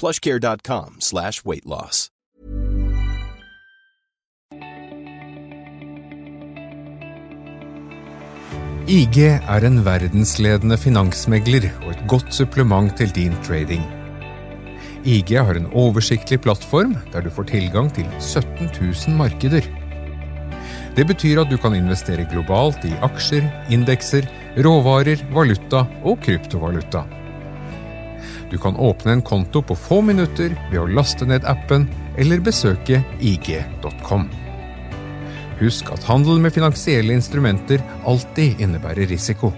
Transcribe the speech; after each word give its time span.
plushcare.com 0.00 0.96
slash 1.00 1.44
weight 1.44 1.66
loss. 1.66 2.10
IG 8.84 9.22
er 9.24 9.64
en 9.64 9.78
verdensledende 9.80 10.76
finansmegler 10.76 11.70
og 11.86 11.94
et 11.94 12.02
godt 12.04 12.34
supplement 12.36 12.92
til 12.98 13.14
din 13.16 13.32
trading. 13.46 13.80
IG 15.08 15.38
har 15.40 15.56
en 15.56 15.70
oversiktlig 15.72 16.42
plattform 16.44 16.92
der 17.14 17.24
du 17.24 17.30
får 17.32 17.48
tilgang 17.48 17.88
til 17.96 18.04
17 18.20 18.68
000 18.76 19.16
markeder. 19.16 19.64
Det 20.96 21.08
betyr 21.08 21.40
at 21.40 21.48
du 21.48 21.56
kan 21.56 21.72
investere 21.72 22.28
globalt 22.28 22.84
i 22.84 22.92
aksjer, 23.00 23.48
indekser, 23.72 24.28
råvarer, 24.60 25.24
valuta 25.32 25.86
og 26.04 26.20
kryptovaluta. 26.20 27.06
Du 28.54 28.58
kan 28.58 28.76
åpne 28.76 29.12
en 29.12 29.22
konto 29.22 29.62
på 29.62 29.74
få 29.74 29.96
minutter 30.06 30.52
ved 30.70 30.78
å 30.78 30.86
laste 30.86 31.26
ned 31.26 31.42
appen 31.50 31.88
eller 32.14 32.38
besøke 32.38 33.00
ig.com. 33.18 34.28
Husk 35.58 35.90
at 35.90 36.06
handel 36.06 36.38
med 36.38 36.54
finansielle 36.54 37.16
instrumenter 37.18 37.82
alltid 38.06 38.62
innebærer 38.62 39.10
risiko. 39.10 39.50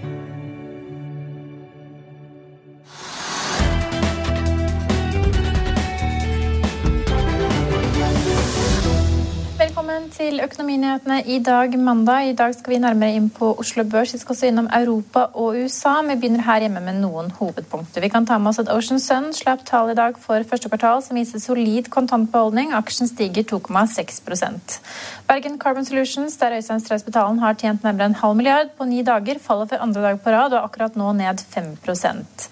Til 10.13 10.39
Økonominyhetene 10.43 11.17
i 11.27 11.37
dag, 11.43 11.73
mandag. 11.79 12.29
I 12.29 12.35
dag 12.37 12.53
skal 12.55 12.73
vi 12.73 12.77
nærmere 12.79 13.17
inn 13.17 13.27
på 13.33 13.49
Oslo 13.59 13.83
Børs. 13.83 14.13
Vi 14.13 14.19
skal 14.21 14.33
også 14.35 14.47
innom 14.47 14.69
Europa 14.73 15.25
og 15.33 15.57
USA. 15.57 15.97
Vi 16.05 16.15
begynner 16.15 16.45
her 16.45 16.63
hjemme 16.63 16.81
med 16.85 16.99
noen 17.01 17.31
hovedpunkter. 17.35 18.03
Vi 18.03 18.09
kan 18.13 18.25
ta 18.25 18.37
med 18.37 18.51
oss 18.51 18.61
at 18.61 18.71
Ocean 18.71 19.01
Sun 19.03 19.31
slapp 19.35 19.65
tall 19.67 19.91
i 19.91 19.97
dag 19.97 20.19
for 20.21 20.45
første 20.47 20.71
kvartal 20.71 21.03
som 21.03 21.19
viser 21.19 21.43
solid 21.43 21.89
kontantbeholdning. 21.93 22.71
Aksjen 22.77 23.09
stiger 23.09 23.47
2,6% 23.51 24.79
Bergen 25.27 25.59
Carbon 25.59 25.85
Solutions, 25.85 26.37
der 26.37 26.55
Øystein 26.55 26.79
Streisbetalen 26.79 27.39
har 27.43 27.57
tjent 27.59 27.83
nærmere 27.83 28.11
en 28.13 28.21
halv 28.21 28.37
milliard 28.39 28.71
på 28.77 28.85
ni 28.85 29.03
dager, 29.03 29.41
faller 29.43 29.67
for 29.67 29.83
andre 29.83 30.01
dag 30.01 30.21
på 30.23 30.31
rad 30.31 30.53
og 30.53 30.61
er 30.61 30.69
akkurat 30.69 30.95
nå 30.95 31.11
ned 31.19 31.43
5% 31.51 32.47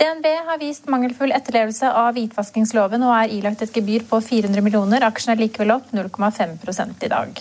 DNB 0.00 0.26
har 0.46 0.56
vist 0.56 0.86
mangelfull 0.88 1.34
etterlevelse 1.36 1.90
av 1.92 2.14
hvitvaskingsloven 2.16 3.02
og 3.04 3.10
er 3.18 3.34
ilagt 3.36 3.60
et 3.66 3.74
gebyr 3.74 4.06
på 4.08 4.16
400 4.24 4.64
millioner. 4.64 5.04
Aksjen 5.04 5.34
er 5.34 5.42
likevel 5.42 5.74
opp 5.74 5.90
0,5 5.92 6.54
i 7.06 7.12
dag. 7.12 7.40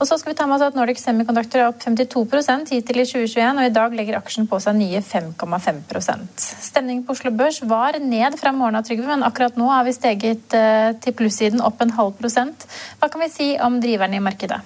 Og 0.00 0.08
så 0.08 0.16
skal 0.16 0.32
vi 0.32 0.36
ta 0.38 0.46
med 0.48 0.56
oss 0.56 0.64
at 0.64 0.76
Nordic 0.78 0.96
Semiconductor 1.02 1.60
er 1.60 1.66
opp 1.68 1.82
52% 1.82 2.70
hittil 2.72 3.02
i 3.02 3.04
2021, 3.04 3.58
og 3.60 3.66
i 3.68 3.74
dag 3.74 3.96
legger 3.98 4.16
aksjen 4.16 4.46
på 4.48 4.56
seg 4.64 4.78
nye 4.78 5.02
5,5% 5.04 6.46
Stemningen 6.70 7.04
på 7.04 7.12
Oslo 7.12 7.32
Børs 7.36 7.60
var 7.68 7.98
ned 8.00 8.38
fra 8.40 8.54
morgenen 8.56 8.80
av 8.80 8.88
Trygve, 8.88 9.10
men 9.10 9.26
akkurat 9.26 9.60
nå 9.60 9.68
har 9.68 9.84
vi 9.84 9.92
steget 9.92 10.56
eh, 10.56 10.94
til 11.04 11.16
plussiden 11.18 11.60
opp 11.60 11.84
en 11.84 11.92
halv 11.98 12.16
prosent. 12.16 12.64
Hva 12.96 13.10
kan 13.12 13.20
vi 13.26 13.28
si 13.34 13.50
om 13.60 13.76
driverne 13.82 14.16
i 14.16 14.24
markedet? 14.24 14.62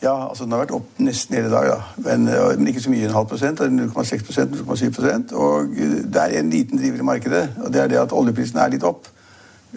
Ja, 0.00 0.14
altså 0.28 0.44
Den 0.44 0.56
har 0.56 0.64
vært 0.64 0.74
opp 0.76 0.96
nesten 1.00 1.36
hele 1.36 1.52
dag, 1.52 1.68
da. 1.68 2.06
Men, 2.06 2.24
eh, 2.28 2.56
men 2.56 2.72
ikke 2.72 2.86
så 2.86 2.92
mye. 2.92 3.04
En 3.08 3.18
halv 3.18 3.28
prosent. 3.28 3.60
0,6% 3.60 4.56
0,7 4.64 5.32
Og 5.36 5.76
det 5.76 6.22
er 6.22 6.38
en 6.40 6.50
liten 6.50 6.80
driver 6.80 7.04
i 7.04 7.10
markedet, 7.12 7.44
og 7.60 7.72
det 7.72 7.82
er 7.82 7.92
det 7.92 8.00
at 8.00 8.16
oljeprisen 8.16 8.64
er 8.64 8.72
litt 8.72 8.84
opp. 8.84 9.12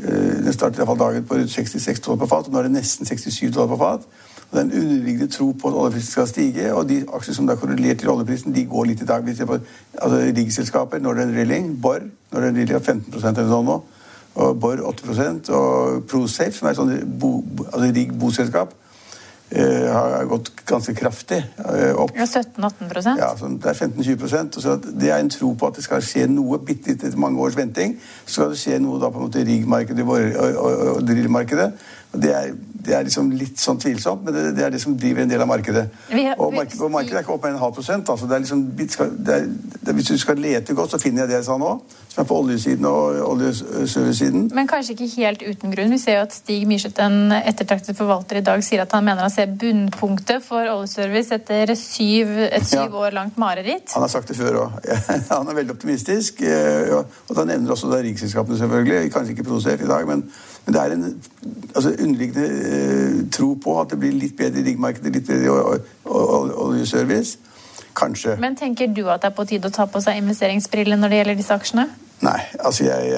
Eh, 0.04 0.44
den 0.46 0.54
startet 0.54 0.78
iallfall 0.78 1.00
dagen 1.00 1.26
på 1.26 1.36
rundt 1.36 1.52
66 1.52 2.00
dollar 2.00 2.20
på 2.22 2.30
fat, 2.30 2.48
og 2.48 2.54
nå 2.54 2.60
er 2.60 2.68
det 2.68 2.72
nesten 2.72 3.06
67 3.06 3.54
dollar 3.54 3.68
på 3.68 3.78
fat. 3.78 4.08
Og 4.48 4.52
Det 4.52 4.60
er 4.60 4.66
en 4.66 4.82
underliggende 4.82 5.28
tro 5.28 5.52
på 5.52 5.68
at 5.68 5.74
oljeprisen 5.74 6.12
skal 6.12 6.28
stige, 6.28 6.74
og 6.74 6.90
de 6.90 7.04
aksjer 7.14 7.34
som 7.34 7.48
da 7.48 7.56
korrelert 7.56 8.00
til 8.00 8.10
oljeprisen, 8.10 8.56
de 8.56 8.66
går 8.66 8.86
litt 8.86 9.02
i 9.02 9.06
dag. 9.06 9.28
Altså, 9.28 10.18
riggselskaper, 10.38 11.00
Northern 11.00 11.34
Drilling, 11.34 11.82
Borr 11.82 12.00
Northern 12.32 12.54
Drilling 12.54 12.72
har 12.72 12.80
15% 12.80 13.38
eller 13.38 13.50
sånn 13.50 13.66
nå, 13.66 13.82
og 14.36 14.60
Borr 14.60 14.84
8 14.86 15.50
og 15.50 16.04
ProSafe, 16.08 16.52
som 16.52 16.68
er 16.68 16.72
et 16.72 16.78
sånt 16.78 17.20
bo, 17.20 17.44
altså, 17.74 17.92
rigg-boselskap, 17.92 18.70
Uh, 18.70 18.87
har 19.48 20.26
gått 20.28 20.50
ganske 20.68 20.92
kraftig 20.98 21.38
uh, 21.62 21.94
opp. 22.04 22.12
Ja, 22.18 22.26
17-18% 22.28 23.22
Ja, 23.22 23.30
Det 23.40 23.70
er 23.72 23.78
15-20% 23.88 24.60
så 24.60 24.76
Det 24.76 25.08
er 25.08 25.22
en 25.22 25.30
tro 25.32 25.54
på 25.56 25.70
at 25.70 25.80
det 25.80 25.86
skal 25.86 26.04
skje 26.04 26.26
noe 26.28 26.60
bitte 26.60 26.92
etter 26.92 27.16
mange 27.16 27.40
års 27.40 27.56
venting. 27.56 27.96
Så 28.26 28.34
skal 28.34 28.52
det 28.52 28.60
skje 28.60 28.80
noe 28.84 29.00
da 29.00 29.12
på 29.14 29.22
en 29.22 29.30
måte 29.30 29.40
i 29.40 29.48
riggmarkedet 29.48 30.04
og 30.04 31.00
drillmarkedet. 31.08 31.72
Det 32.14 32.32
er, 32.34 32.54
det 32.88 32.96
er 32.96 33.04
liksom 33.04 33.30
litt 33.36 33.60
sånn 33.60 33.80
tvilsomt, 33.82 34.24
men 34.26 34.34
det, 34.34 34.44
det, 34.56 34.64
er 34.64 34.74
det 34.74 34.80
som 34.82 34.96
driver 34.98 35.26
en 35.26 35.32
del 35.32 35.44
av 35.44 35.50
markedet. 35.50 35.84
Har, 36.08 36.34
og, 36.40 36.54
markedet 36.56 36.82
og 36.86 36.92
markedet 36.94 37.20
er 37.20 37.26
ikke 37.26 37.36
oppe 37.36 37.50
med 37.50 37.58
en 37.58 37.64
halv 37.66 37.76
prosent. 37.76 38.10
Altså 38.10 38.30
det 38.30 38.38
er 38.38 38.44
liksom, 38.46 38.64
det 39.28 39.36
er, 39.36 39.48
det, 39.82 39.96
hvis 39.98 40.12
du 40.14 40.18
skal 40.22 40.40
lete 40.42 40.76
godt, 40.78 40.96
så 40.96 41.02
finner 41.02 41.26
jeg 41.26 41.34
det 41.34 41.42
jeg 41.42 41.48
sa 41.50 41.58
nå. 41.60 41.74
Som 42.14 42.24
er 42.24 42.30
på 42.32 42.38
oljesiden 42.40 42.88
og 42.90 43.20
oljeservice-siden. 43.28 44.48
Men 44.56 44.70
kanskje 44.72 44.96
ikke 44.96 45.10
helt 45.20 45.44
uten 45.44 45.76
grunn. 45.76 45.94
Vi 45.94 46.00
ser 46.02 46.18
jo 46.18 46.24
at 46.26 46.34
Stig 46.34 46.64
Myrseth, 46.70 47.04
en 47.04 47.36
ettertraktet 47.38 48.00
forvalter, 48.00 48.40
i 48.40 48.46
dag 48.48 48.64
sier 48.66 48.82
at 48.88 48.96
han 48.96 49.06
mener 49.06 49.28
han 49.28 49.34
ser 49.36 49.52
bunnpunktet 49.52 50.42
for 50.48 50.66
oljeservice 50.72 51.36
etter 51.38 51.76
syv, 51.78 52.34
et 52.48 52.66
syv 52.66 52.88
ja. 52.88 52.90
år 53.04 53.20
langt 53.20 53.38
mareritt. 53.38 53.92
Han 53.94 54.08
har 54.08 54.14
sagt 54.16 54.32
det 54.32 54.40
før 54.40 54.64
òg. 54.64 54.80
han 55.36 55.52
er 55.52 55.60
veldig 55.60 55.76
optimistisk. 55.76 56.42
Eh, 56.42 56.96
og 56.96 57.36
da 57.38 57.46
nevner 57.46 57.76
også 57.76 57.92
da 57.92 58.02
riksselskapene, 58.02 58.58
selvfølgelig. 58.64 59.12
Kanskje 59.14 59.36
ikke 59.36 59.52
Prosef 59.52 59.84
i 59.84 59.92
dag, 59.92 60.08
men 60.10 60.26
men 60.68 60.76
det 60.76 60.82
er 60.82 60.94
en 60.94 61.04
altså, 61.76 61.94
underliggende 61.96 62.48
eh, 62.70 63.20
tro 63.32 63.54
på 63.64 63.76
at 63.80 63.94
det 63.94 64.00
blir 64.02 64.12
litt 64.20 64.34
bedre 64.36 64.60
i 64.60 64.66
riggmarkedet, 64.66 65.14
litt 65.16 65.28
bedre 65.28 65.46
i 65.48 66.66
oljeservice. 66.66 67.38
Kanskje. 67.96 68.36
Men 68.38 68.58
tenker 68.60 68.92
du 68.92 69.08
at 69.10 69.24
det 69.24 69.32
er 69.32 69.38
på 69.38 69.46
tide 69.48 69.72
å 69.72 69.74
ta 69.74 69.88
på 69.90 70.02
seg 70.04 70.20
investeringsbrillene 70.20 71.00
når 71.02 71.14
det 71.14 71.22
gjelder 71.22 71.40
disse 71.40 71.56
aksjene? 71.56 71.88
Nei, 72.28 72.42
altså 72.60 72.84
jeg, 72.84 73.14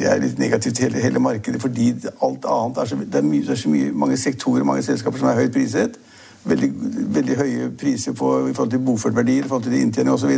jeg 0.00 0.08
er 0.10 0.22
litt 0.22 0.40
negativ 0.40 0.72
til 0.72 0.88
hele, 0.88 1.02
hele 1.04 1.22
markedet 1.22 1.60
fordi 1.62 1.90
alt 2.24 2.48
annet 2.48 2.80
er 2.80 2.90
så, 2.90 2.98
det 3.02 3.20
er, 3.20 3.26
mye, 3.26 3.44
det 3.44 3.54
er 3.54 3.60
så 3.62 3.70
mye, 3.70 3.92
mange 3.92 4.16
sektorer 4.16 4.66
mange 4.66 4.86
selskaper 4.86 5.20
som 5.20 5.28
er 5.28 5.42
høyt 5.42 5.52
priset 5.54 6.00
veldig, 6.48 6.68
veldig 7.16 7.36
høye 7.38 7.70
priser 7.78 8.14
på, 8.16 8.30
i 8.48 8.54
forhold 8.54 8.70
til 8.74 8.84
boførtverdier, 8.84 9.44
i 9.44 9.48
forhold 9.48 9.66
til 9.68 9.80
inntjening 9.80 10.14
osv. 10.14 10.32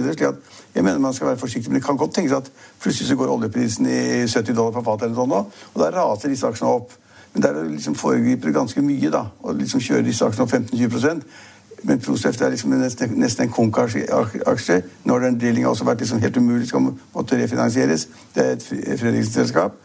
Jeg 0.74 0.84
mener 0.84 0.98
man 0.98 1.14
skal 1.14 1.32
være 1.32 1.42
forsiktig, 1.42 1.70
men 1.70 1.80
det 1.80 1.86
kan 1.86 1.98
godt 2.00 2.14
tenkes 2.14 2.36
at 2.36 2.50
plutselig 2.82 3.08
så 3.08 3.18
går 3.18 3.34
oljeprisen 3.34 3.86
i 3.86 4.26
70 4.26 4.54
dollar 4.54 4.74
per 4.76 4.86
fat, 4.86 5.06
eller 5.06 5.18
sånn, 5.18 5.36
og 5.74 5.78
da 5.82 5.92
raser 5.94 6.32
disse 6.32 6.48
aksjene 6.48 6.74
opp. 6.80 6.96
Men 7.34 7.44
der 7.44 7.62
liksom 7.62 7.94
foregriper 7.94 8.50
det 8.50 8.56
ganske 8.56 8.82
mye, 8.82 9.10
da, 9.10 9.24
og 9.42 9.58
liksom 9.58 9.82
kjører 9.82 10.06
disse 10.06 10.26
aksjene 10.26 10.48
opp 10.48 10.54
15-20% 10.58 11.48
men 11.82 12.00
Proseft 12.00 12.40
er 12.40 12.50
liksom 12.52 12.74
nesten, 12.76 13.14
nesten 13.20 13.46
en 13.46 13.52
konk-aksje. 13.52 14.82
Når 15.04 15.30
Drilling 15.40 15.64
har 15.64 15.70
også 15.70 15.86
vært 15.88 16.02
liksom 16.04 16.20
helt 16.20 16.36
umulig, 16.36 16.68
skal 16.68 16.90
måtte 17.14 17.38
refinansieres. 17.40 18.08
Det 18.34 18.44
er 18.44 18.52
et 18.52 19.00
Fredriksen-selskap. 19.00 19.78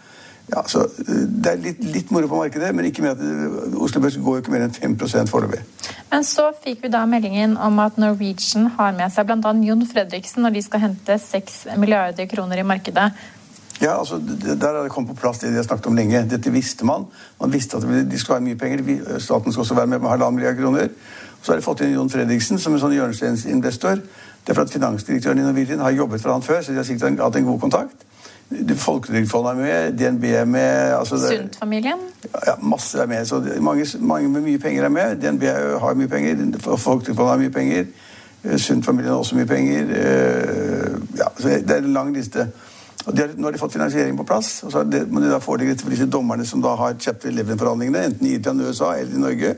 Ja, 0.52 0.62
så 0.70 0.84
eh, 0.86 1.22
Det 1.26 1.52
er 1.52 1.62
litt, 1.62 1.84
litt, 1.84 2.12
moro 2.14 2.30
på 2.30 2.40
markedet, 2.40 2.70
men 2.76 2.86
ikke 2.90 3.06
at 3.10 3.22
eh, 3.22 3.78
Oslo 3.82 4.02
Børs 4.04 4.18
går 4.22 4.42
ikke 4.42 4.54
mer 4.54 4.68
enn 4.68 4.76
5 4.76 5.30
foreløpig. 5.32 5.64
Men 6.12 6.28
så 6.28 6.52
fikk 6.64 6.84
vi 6.86 6.92
da 6.94 7.06
meldingen 7.10 7.58
om 7.58 7.80
at 7.84 7.98
Norwegian 8.02 8.70
har 8.78 8.94
med 8.98 9.14
seg 9.14 9.26
bl.a. 9.30 9.56
Jon 9.66 9.88
Fredriksen 9.90 10.46
når 10.46 10.58
de 10.58 10.66
skal 10.66 10.86
hente 10.86 11.18
6 11.22 11.66
milliarder 11.82 12.30
kroner 12.30 12.62
i 12.62 12.68
markedet. 12.68 13.10
Ja, 13.82 13.98
altså, 14.00 14.22
Der 14.22 14.74
har 14.74 14.84
det 14.84 14.92
kommet 14.92 15.10
på 15.10 15.20
plass 15.20 15.42
det 15.42 15.50
de 15.50 15.60
har 15.60 15.66
snakket 15.68 15.90
om 15.90 15.98
lenge. 15.98 16.22
Dette 16.30 16.52
visste 16.52 16.86
man. 16.86 17.10
Man 17.42 17.52
visste 17.52 17.78
at 17.78 17.84
de 17.84 18.20
skulle 18.20 18.38
være 18.38 18.46
mye 18.46 18.56
penger. 18.56 19.20
Staten 19.20 19.52
skal 19.52 19.66
også 19.66 19.76
være 19.76 19.88
med 19.88 20.00
med 20.00 20.10
halvannen 20.10 20.36
milliard 20.36 20.58
kroner. 20.58 20.88
Så 21.42 21.52
har 21.52 21.60
de 21.60 21.66
fått 21.66 21.82
inn 21.82 21.94
Jon 21.94 22.10
Fredriksen 22.10 22.62
som 22.62 22.74
en 22.74 22.80
sånn 22.80 22.96
hjørnesteinsinvestor. 22.96 24.00
Det 24.46 24.54
er 24.54 24.56
for 24.56 24.64
at 24.64 24.72
Finansdirektøren 24.74 25.42
i 25.42 25.44
Norwegian 25.44 25.82
har 25.84 25.92
jobbet 25.92 26.22
for 26.22 26.32
han 26.32 26.46
før, 26.46 26.62
så 26.62 26.72
de 26.72 26.80
har 26.80 26.88
sikkert 26.88 27.20
hatt 27.20 27.36
en 27.36 27.50
god 27.50 27.60
kontakt. 27.60 28.05
Folketrygdfondet 28.76 29.52
er 29.52 29.56
med, 29.56 29.98
DNB 29.98 30.24
er 30.24 30.46
med 30.46 31.00
altså 31.00 31.18
Sundt-familien? 31.18 31.98
Ja, 32.48 32.54
masse 32.62 32.98
er 32.98 33.06
med. 33.06 33.26
så 33.26 33.44
mange, 33.60 33.86
mange, 34.00 34.30
med 34.30 34.42
mye 34.42 34.58
penger 34.58 34.84
er 34.84 34.90
med. 34.90 35.16
DNB 35.16 35.44
har 35.80 35.94
mye 35.94 36.08
penger, 36.08 36.60
Folketrygdfondet 36.78 37.32
har 37.32 37.38
mye 37.38 37.50
penger. 37.50 37.86
Eh, 38.44 38.60
Sundt-familien 38.60 39.12
har 39.12 39.18
også 39.18 39.36
mye 39.36 39.46
penger. 39.46 39.82
Eh, 39.82 40.92
ja, 41.18 41.26
så 41.38 41.48
Det 41.48 41.72
er 41.72 41.78
en 41.78 41.94
lang 41.94 42.14
liste. 42.14 42.48
Og 43.06 43.18
de 43.18 43.22
har, 43.22 43.30
Nå 43.38 43.44
har 43.44 43.52
de 43.52 43.58
fått 43.58 43.74
finansiering 43.74 44.18
på 44.18 44.24
plass. 44.24 44.64
og 44.64 44.72
så 44.72 44.84
det, 44.84 45.12
må 45.12 45.20
de 45.20 45.32
da 45.32 45.38
forelegge 45.38 45.78
for 45.78 45.90
disse 45.90 46.06
dommerne 46.06 46.46
som 46.46 46.62
da 46.62 46.76
har 46.76 46.96
chapter 47.00 47.30
11-forhandlingene, 47.30 48.06
enten 48.06 48.28
i 48.28 48.34
Irland, 48.34 48.62
USA 48.62 48.94
eller 48.94 49.16
i 49.16 49.20
Norge. 49.20 49.56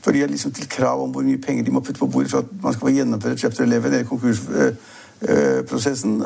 For 0.00 0.12
de 0.12 0.20
har 0.20 0.28
liksom 0.28 0.52
til 0.52 0.68
krav 0.68 1.02
om 1.02 1.10
hvor 1.10 1.22
mye 1.22 1.38
penger 1.38 1.64
de 1.64 1.70
må 1.70 1.80
putte 1.80 1.98
på 1.98 2.06
bordet 2.06 2.30
for 2.30 2.38
at 2.38 2.44
man 2.62 2.72
skal 2.72 2.80
få 2.80 2.88
gjennomføre 2.88 3.38
chapter 3.38 3.64
11 3.64 3.86
eller 3.86 4.04
konkursprosessen. 4.04 6.22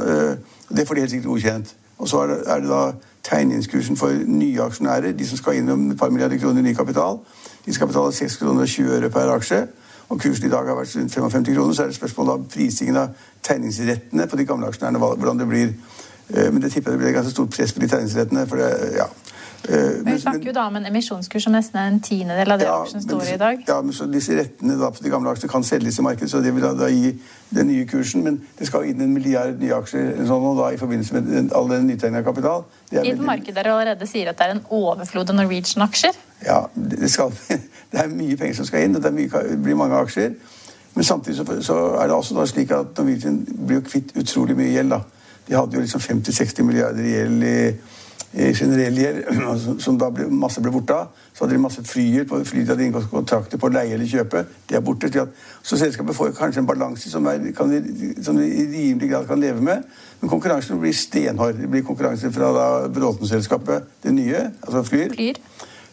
Det 0.77 0.89
får 0.89 0.95
de 0.95 1.01
helt 1.01 1.11
sikkert 1.11 1.29
godkjent. 1.29 1.75
Og 2.01 2.09
så 2.09 2.21
er 2.25 2.61
det, 2.61 2.69
da 2.69 2.93
tegningskursen 3.23 3.97
for 3.97 4.17
nye 4.27 4.63
aksjonærer, 4.63 5.13
de 5.13 5.27
som 5.29 5.39
skal 5.39 5.59
inn 5.61 5.69
med 5.69 5.93
et 5.93 5.99
par 6.01 6.11
milliarder 6.11 6.39
kroner 6.41 6.63
i 6.63 6.71
ny 6.71 6.75
kapital. 6.75 7.21
De 7.67 7.75
skal 7.75 7.87
betale 7.87 8.13
6 8.13 8.37
kroner 8.37 8.65
og 8.65 8.69
20 8.69 8.97
øre 8.97 9.11
per 9.11 9.33
aksje. 9.35 9.67
Og 10.09 10.21
kursen 10.21 10.47
i 10.47 10.51
dag 10.51 10.67
har 10.67 10.75
vært 10.75 10.97
rundt 10.97 11.15
55 11.15 11.55
kroner. 11.55 11.75
Så 11.75 11.83
er 11.83 11.87
det 11.87 11.95
spørsmål 11.95 12.29
om 12.29 12.47
prisingen 12.55 12.97
av 12.97 13.09
tegningsrettene 13.43 14.27
på 14.27 14.37
de 14.37 14.47
gamle 14.49 14.67
aksjonærene, 14.67 14.99
hvordan 14.99 15.39
det 15.39 15.49
blir. 15.49 15.75
Eh, 16.35 16.53
men 16.53 16.63
det 16.63 16.73
tipper 16.73 16.91
jeg 16.91 16.99
det 16.99 17.05
blir 17.05 17.15
ganske 17.15 17.35
stort 17.37 17.51
press 17.51 17.73
på 17.73 17.81
de 17.81 17.89
tegningsrettene. 17.89 18.47
for 18.47 18.57
det, 18.57 18.71
ja, 18.97 19.07
vi 19.69 20.19
snakker 20.19 20.47
jo 20.47 20.53
da 20.57 20.65
om 20.71 20.77
en 20.79 20.87
emisjonskurs 20.89 21.45
som 21.45 21.53
nesten 21.53 21.77
er 21.81 21.91
en 21.91 21.99
tiendedel 22.01 22.55
av 22.55 22.61
det 22.61 22.67
ja, 22.69 22.77
aksjen 22.81 23.03
står 23.05 23.27
i 23.29 23.35
i 23.35 23.41
dag. 23.41 23.65
Ja, 23.69 23.77
men 23.85 23.93
så 23.97 24.07
Disse 24.11 24.37
rettene 24.39 24.77
da, 24.81 24.89
på 24.95 25.05
de 25.05 25.13
gamle 25.13 25.35
aksjene 25.35 25.53
kan 25.53 25.67
selges 25.67 25.99
i 26.01 26.05
markedet, 26.05 26.31
så 26.33 26.41
det 26.41 26.55
vil 26.57 26.65
da, 26.65 26.73
da 26.79 26.89
gi 26.91 27.13
den 27.55 27.69
nye 27.69 27.85
kursen. 27.91 28.25
Men 28.25 28.39
det 28.59 28.71
skal 28.71 28.89
inn 28.89 29.03
en 29.05 29.13
milliard 29.13 29.61
nye 29.61 29.77
aksjer 29.77 30.25
sånn, 30.29 30.47
og 30.53 30.63
da 30.63 30.71
i 30.73 30.81
forbindelse 30.81 31.19
med 31.19 31.29
den, 31.29 31.51
all 31.57 31.69
den 31.71 31.87
nytegna 31.91 32.25
kapital. 32.27 32.65
I 32.95 33.03
et 33.13 33.21
marked 33.21 33.55
der 33.55 33.69
allerede 33.75 34.09
sier 34.09 34.33
at 34.33 34.41
det 34.41 34.49
er 34.49 34.57
en 34.57 34.65
overflod 34.81 35.35
av 35.35 35.41
Norwegian-aksjer? 35.43 36.19
Ja, 36.47 36.63
det, 36.75 37.13
skal, 37.13 37.37
det, 37.93 38.01
er 38.01 38.11
mye 38.15 38.41
penger 38.41 38.63
som 38.63 38.71
skal 38.71 38.89
inn, 38.89 38.97
og 38.97 39.05
det, 39.05 39.13
mye, 39.15 39.45
det 39.53 39.61
blir 39.61 39.79
mange 39.79 40.01
aksjer. 40.01 40.35
Men 40.97 41.07
samtidig 41.07 41.39
så, 41.39 41.61
så, 41.63 41.79
er 42.01 42.09
det 42.09 42.17
også 42.17 42.49
slik 42.51 42.73
at 42.75 42.97
Norwegian 42.99 43.43
blir 43.45 43.85
kvitt 43.87 44.17
utrolig 44.19 44.57
mye 44.59 44.73
gjeld. 44.73 44.97
da. 44.97 45.05
De 45.47 45.57
hadde 45.59 45.77
jo 45.77 45.85
liksom 45.85 46.01
50-60 46.01 46.67
milliarder 46.67 47.05
i 47.05 47.15
gjeld 47.15 47.45
i 47.45 47.57
generell 48.55 48.99
gjeld, 48.99 49.25
som 49.85 49.99
da 49.99 50.11
ble, 50.15 50.29
masse 50.31 50.63
ble 50.63 50.73
borte 50.75 50.97
av. 50.97 51.09
Så 51.35 51.45
hadde 51.45 51.57
de 51.57 51.63
masse 51.63 51.83
flyer 51.87 52.27
på 52.29 52.43
fly 52.45 52.63
de 52.65 52.75
hadde 52.75 52.85
inngått 52.87 53.09
kontrakter 53.11 53.61
på 53.61 53.71
å 53.71 53.75
leie 53.75 53.95
eller 53.97 54.09
kjøpe. 54.11 54.45
Det 54.69 54.79
er 54.79 54.85
borte. 54.85 55.11
Så 55.63 55.79
selskapet 55.81 56.17
får 56.17 56.35
kanskje 56.39 56.63
en 56.63 56.69
balanse 56.69 57.11
som, 57.11 57.27
er, 57.31 57.51
kan, 57.57 57.73
som 58.23 58.39
de 58.39 58.47
i 58.47 58.67
rimelig 58.69 59.11
grad 59.11 59.27
kan 59.31 59.41
leve 59.41 59.65
med. 59.65 59.89
Men 60.21 60.33
konkurransen 60.33 60.81
blir 60.81 60.95
stenhard. 60.97 61.59
Det 61.59 61.71
blir 61.71 61.87
konkurranse 61.87 62.33
fra 62.35 62.53
Bråten-selskapet, 62.93 63.89
det 64.05 64.15
nye, 64.15 64.51
altså 64.63 64.85
Flyr. 64.91 65.15
flyr. 65.15 65.43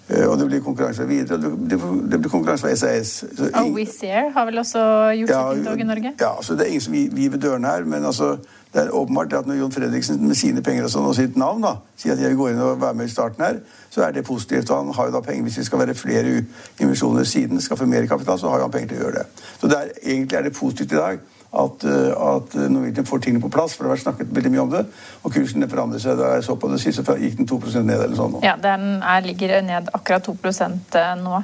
Og 0.07 0.37
det 0.39 0.45
blir 0.47 0.61
konkurranse 0.63 1.03
videre. 1.07 1.37
Det, 1.41 1.79
det 2.11 2.19
blir 2.19 2.31
konkurranse 2.31 2.63
fra 2.63 2.75
SAS. 2.75 3.25
og 3.53 3.73
Wizz 3.75 4.03
Air 4.07 4.29
har 4.31 4.45
vel 4.47 4.61
også 4.61 4.83
gjort 5.19 5.33
ja, 5.33 5.41
sitt 5.49 5.59
inntog 5.59 5.81
i 5.83 5.87
Norge? 5.89 6.13
Ja, 6.21 6.29
så 6.41 6.55
det 6.55 6.63
er 6.63 6.71
ingen 6.75 6.85
som 6.85 6.95
gir 6.95 7.31
ved 7.33 7.41
dørene 7.43 7.67
her. 7.67 7.83
Men 7.83 8.05
altså, 8.07 8.37
det 8.73 8.81
er 8.81 8.93
åpenbart 8.95 9.33
at 9.33 9.47
når 9.47 9.61
Jon 9.61 9.71
Fredriksen 9.71 10.27
med 10.27 10.35
sine 10.35 10.61
penger 10.61 10.87
og, 10.87 10.91
sånn, 10.91 11.07
og 11.07 11.15
sitt 11.15 11.37
navn 11.39 11.63
da, 11.63 11.77
sier 11.97 12.13
at 12.13 12.21
jeg 12.21 12.33
vil 12.33 12.39
gå 12.41 12.49
inn 12.51 12.59
og 12.63 12.81
være 12.81 12.99
med 12.99 13.07
i 13.07 13.13
starten 13.13 13.45
her, 13.45 13.61
så 13.89 14.03
er 14.05 14.11
det 14.15 14.25
positivt. 14.27 14.69
og 14.69 14.83
Han 14.83 14.93
har 14.97 15.07
jo 15.07 15.15
da 15.15 15.23
penger 15.25 15.47
hvis 15.47 15.61
det 15.61 15.65
skal 15.69 15.81
være 15.81 15.95
flere 15.97 16.43
invisjoner 16.83 17.23
siden, 17.23 17.61
skaffe 17.63 17.87
mer 17.87 18.05
kapital, 18.09 18.39
så 18.39 18.51
har 18.51 18.65
han 18.65 18.73
penger 18.73 18.91
til 18.91 18.99
å 18.99 19.07
gjøre 19.07 19.23
det. 19.23 19.47
Så 19.61 19.71
det 19.71 19.79
er, 19.79 19.95
egentlig 20.03 20.37
er 20.37 20.47
det 20.49 20.53
positivt 20.59 20.93
i 20.93 20.99
dag 20.99 21.25
at, 21.55 21.83
eh, 21.87 22.11
at 22.35 22.55
Norwegian 22.69 23.07
får 23.07 23.23
tingene 23.23 23.43
på 23.43 23.51
plass. 23.53 23.75
For 23.75 23.85
det 23.85 23.89
har 23.89 23.95
vært 23.95 24.05
snakket 24.05 24.35
veldig 24.35 24.53
mye 24.53 24.63
om 24.65 24.71
det. 24.75 24.85
Og 25.23 25.33
kursen 25.33 25.69
forandrer 25.69 26.03
seg. 26.03 26.19
Da 26.19 26.35
jeg 26.35 26.45
så 26.47 26.57
på 26.59 26.71
det 26.71 26.81
sist, 26.83 26.99
så 26.99 27.17
gikk 27.17 27.39
den 27.39 27.49
2% 27.49 27.87
ned 27.87 28.03
eller 28.03 28.19
sånn. 28.19 28.39
Ja, 28.45 28.57
den 28.61 29.01
er, 29.01 29.25
ligger 29.25 29.57
ned 29.65 29.91
akkurat 29.95 30.27
2 30.27 30.35
eh, 30.43 31.13
nå. 31.23 31.43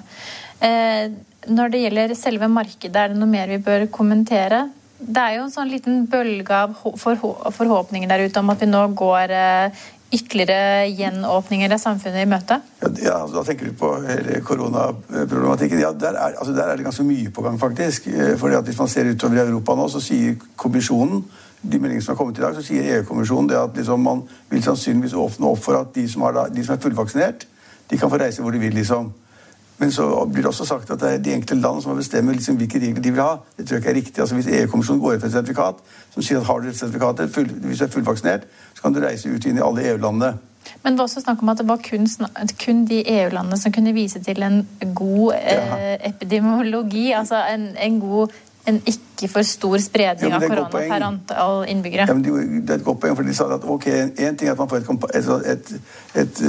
Eh, 0.64 1.06
når 1.54 1.74
det 1.74 1.84
gjelder 1.84 2.16
selve 2.16 2.48
markedet, 2.48 2.96
er 2.96 3.12
det 3.12 3.20
noe 3.20 3.32
mer 3.32 3.48
vi 3.52 3.60
bør 3.64 3.88
kommentere? 3.92 4.68
Det 5.04 5.24
er 5.24 5.36
jo 5.38 5.48
en 5.48 5.54
sånn 5.54 5.72
liten 5.72 6.06
bølge 6.10 6.56
av 6.56 6.78
forhåpninger 6.80 8.10
der 8.10 8.24
ute 8.28 8.40
om 8.40 8.52
at 8.54 8.64
vi 8.64 8.70
nå 8.70 8.86
går 8.98 9.34
eh, 9.36 9.84
ytterligere 10.14 10.88
gjenåpninger 10.94 11.74
av 11.74 11.82
samfunnet 11.82 12.24
i 12.24 12.30
møte? 12.30 12.60
Ja, 13.02 13.18
Da 13.28 13.44
tenker 13.44 13.70
du 13.70 13.78
på 13.78 13.90
hele 14.06 14.42
koronaproblematikken. 14.46 15.82
Ja, 15.82 15.92
der 15.92 16.14
er, 16.16 16.38
altså, 16.38 16.54
der 16.54 16.70
er, 16.70 16.78
det 16.78 16.86
ganske 16.86 17.06
mye 17.08 17.32
på 17.34 17.42
gang, 17.46 17.58
faktisk. 17.60 18.08
Eh, 18.08 18.38
fordi 18.38 18.56
at 18.56 18.66
Hvis 18.66 18.80
man 18.80 18.88
ser 18.88 19.10
utover 19.10 19.42
i 19.42 19.48
Europa 19.48 19.76
nå, 19.76 19.88
så 19.90 20.00
sier 20.04 20.38
kommisjonen 20.56 21.24
de 21.64 21.80
meldingene 21.80 22.04
som 22.04 22.14
har 22.14 22.20
kommet 22.20 22.38
i 22.38 22.42
dag, 22.42 22.56
så 22.56 22.62
sier 22.62 22.84
EU-kommisjonen 22.98 23.52
at 23.56 23.78
liksom, 23.78 24.00
man 24.04 24.24
vil 24.50 24.64
sannsynligvis 24.64 25.14
åpne 25.16 25.48
opp 25.48 25.62
for 25.64 25.80
at 25.80 25.94
de 25.96 26.04
som, 26.12 26.26
da, 26.36 26.50
de 26.52 26.64
som 26.66 26.76
er 26.76 26.82
fullvaksinert, 26.84 27.46
de 27.90 27.98
kan 27.98 28.12
få 28.12 28.20
reise 28.20 28.44
hvor 28.44 28.52
de 28.52 28.60
vil. 28.60 28.74
liksom. 28.76 29.14
Men 29.84 29.92
så 29.92 30.26
blir 30.32 30.46
det 30.46 30.48
også 30.48 30.66
sagt 30.66 30.92
at 30.94 31.02
det 31.02 31.10
er 31.12 31.18
de 31.20 31.34
enkelte 31.36 31.56
land 31.60 31.82
som 31.84 31.92
har 31.92 31.98
bestemt 32.00 32.32
liksom 32.32 32.56
hvilke 32.56 32.80
regler 32.80 33.02
de 33.04 33.12
vil 33.12 33.22
ha. 33.22 33.34
Det 33.58 33.66
tror 33.68 33.76
jeg 33.76 33.82
ikke 33.82 33.90
er 33.92 33.96
riktig. 33.96 34.20
Altså 34.24 34.36
Hvis 34.36 34.48
EU-kommisjonen 34.48 35.02
går 35.02 35.14
ut 35.14 35.20
for 35.20 35.28
et 35.28 35.34
sertifikat 35.34 35.82
som 36.14 36.24
sier 36.24 36.40
at 36.40 36.48
har 36.48 36.62
du 36.64 36.70
et 36.70 36.78
sertifikat 36.78 37.20
full, 37.36 37.50
hvis 37.66 37.82
du 37.82 37.86
er 37.86 37.92
fullvaksinert, 37.92 38.46
så 38.78 38.86
kan 38.86 38.96
du 38.96 39.02
reise 39.04 39.30
ut 39.30 39.46
inn 39.46 39.60
i 39.60 39.66
alle 39.66 39.84
EU-landene. 39.90 40.32
Men 40.84 40.94
det 40.94 41.02
var 41.02 41.10
også 41.10 41.26
snakk 41.26 41.44
om 41.44 41.52
at 41.52 41.60
det 41.60 41.68
var 41.68 41.84
kun, 41.84 42.08
kun 42.64 42.86
de 42.88 43.02
EU-landene 43.18 43.60
som 43.60 43.76
kunne 43.76 43.94
vise 43.94 44.24
til 44.24 44.44
en 44.48 44.64
god 44.96 45.36
eh, 45.36 45.98
epidemiologi, 46.14 47.12
altså 47.12 47.44
en, 47.52 47.68
en 47.76 48.00
god 48.00 48.40
en 48.68 48.80
ikke 48.88 49.28
for 49.28 49.44
stor 49.44 49.78
spredning 49.84 50.32
ja, 50.32 50.38
av 50.40 50.48
korona 50.48 50.70
per 50.72 51.04
antall 51.04 51.66
innbyggere. 51.68 52.06
Ja, 52.08 52.14
det 52.16 52.70
er 52.70 52.78
et 52.80 52.86
godt 52.86 53.02
poeng, 53.04 53.18
for 53.20 53.28
de 53.28 53.36
sa 53.36 53.50
at 53.52 53.66
ok, 53.68 53.88
en 53.92 54.38
ting 54.40 54.48
er 54.48 54.54
at 54.54 54.62
man 54.62 54.70
får 54.72 54.80
et, 54.80 55.28
et, 55.52 55.74
et, 56.16 56.22
et 56.22 56.44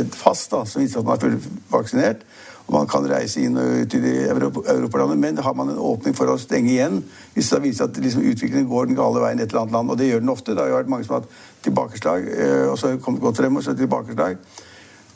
eh, 0.00 0.08
fast 0.18 0.50
da, 0.50 0.64
som 0.66 0.82
viser 0.82 0.98
at 0.98 1.06
man 1.06 1.14
er 1.14 1.22
fullvaksinert, 1.28 2.26
man 2.72 2.88
kan 2.88 3.04
reise 3.08 3.42
inn 3.44 3.58
og 3.60 3.84
ut 3.84 3.94
i 3.98 4.12
Europalandet, 4.24 5.18
men 5.20 5.40
har 5.44 5.54
man 5.56 5.70
en 5.70 5.80
åpning 5.80 6.16
for 6.16 6.32
å 6.32 6.38
stenge 6.40 6.72
igjen 6.72 7.02
hvis 7.34 7.50
det 7.52 7.60
viser 7.64 7.88
at 7.90 7.98
liksom, 8.00 8.24
utviklingen 8.24 8.70
går 8.70 8.88
den 8.88 8.98
gale 8.98 9.20
veien 9.20 9.40
i 9.40 9.44
et 9.44 9.52
eller 9.52 9.66
annet 9.66 9.76
land. 9.76 9.92
Og 9.92 9.98
det 10.00 10.08
gjør 10.08 10.22
den 10.24 10.32
ofte. 10.32 10.54
Det 10.54 10.62
har 10.62 10.70
jo 10.72 10.78
vært 10.78 10.92
mange 10.92 11.06
som 11.06 11.16
har 11.16 11.24
hatt 11.24 11.42
tilbakeslag, 11.66 12.28
eh, 12.32 12.68
og 12.70 12.78
så 12.80 12.94
kommet 13.02 13.24
godt 13.24 13.42
frem, 13.42 13.58
og 13.60 13.66
så 13.66 13.76
tilbakeslag. 13.76 14.38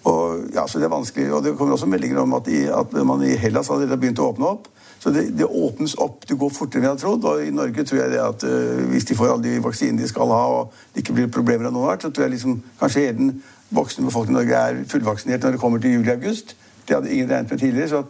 Og, 0.08 0.48
ja, 0.54 0.66
så 0.68 0.80
det 0.80 0.88
er 0.88 0.92
vanskelig. 0.92 1.30
Og 1.32 1.44
det 1.44 1.54
kommer 1.56 1.76
også 1.76 1.88
meldinger 1.90 2.20
om 2.22 2.36
at, 2.36 2.50
i, 2.52 2.66
at 2.72 2.92
man 3.06 3.24
i 3.24 3.36
Hellas 3.40 3.70
allerede 3.70 3.96
har 3.96 4.02
begynt 4.02 4.22
å 4.22 4.28
åpne 4.32 4.52
opp. 4.52 4.68
Så 4.98 5.12
det, 5.14 5.28
det, 5.38 5.46
åpnes 5.46 5.94
opp. 6.02 6.24
Det 6.28 6.36
går 6.38 6.54
fortere 6.54 6.80
enn 6.80 6.88
jeg 6.88 6.94
hadde 6.94 7.04
trodd. 7.04 7.26
Og 7.30 7.44
i 7.44 7.54
Norge 7.54 7.84
tror 7.86 8.02
jeg 8.02 8.12
det 8.12 8.22
at 8.22 8.46
uh, 8.48 8.86
hvis 8.92 9.06
de 9.08 9.16
får 9.18 9.34
alle 9.34 9.46
de 9.46 9.60
vaksinene 9.62 10.02
de 10.02 10.08
skal 10.10 10.32
ha, 10.34 10.44
og 10.58 10.94
det 10.94 11.04
ikke 11.04 11.16
blir 11.20 11.30
problemer 11.32 11.70
av 11.70 11.76
noen 11.76 11.92
art, 11.92 12.02
så 12.02 12.10
tror 12.10 12.26
jeg 12.26 12.34
liksom 12.34 12.58
kanskje 12.80 13.04
hele 13.06 13.18
den 13.20 13.36
voksne 13.74 14.08
befolkningen 14.08 14.40
i 14.40 14.42
Norge 14.42 14.64
er 14.64 14.80
fullvaksinert 14.90 15.44
når 15.44 15.54
det 15.54 15.62
kommer 15.62 15.82
til 15.82 15.98
juli-august. 15.98 16.56
Det 16.88 16.96
hadde 16.96 17.12
ingen 17.12 17.30
regnet 17.30 17.50
med 17.50 17.60
tidligere. 17.60 17.88
så 17.88 18.04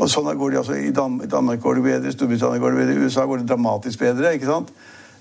og 0.00 0.08
sånn 0.08 0.30
går 0.38 0.54
det 0.54 0.58
altså. 0.62 0.78
I 0.80 0.92
Danmark 1.28 1.60
går 1.60 1.78
det 1.78 1.84
bedre, 1.84 2.12
Storbritannia 2.14 2.60
går 2.62 2.72
det 2.72 2.80
bedre, 2.80 2.94
i 2.96 3.06
USA 3.06 3.26
går 3.28 3.42
det 3.42 3.48
dramatisk 3.50 4.00
bedre. 4.00 4.34
ikke 4.34 4.48
sant? 4.48 4.72